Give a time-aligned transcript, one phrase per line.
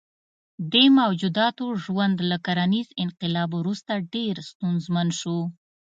[0.73, 5.37] دې موجوداتو ژوند له کرنیز انقلاب وروسته ډېر ستونزمن شو.